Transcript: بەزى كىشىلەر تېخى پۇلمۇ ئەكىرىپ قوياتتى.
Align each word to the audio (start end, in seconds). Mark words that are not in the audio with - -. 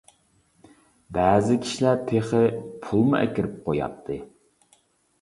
بەزى 1.17 1.59
كىشىلەر 1.67 2.01
تېخى 2.09 2.41
پۇلمۇ 2.89 3.23
ئەكىرىپ 3.23 3.57
قوياتتى. 3.71 4.23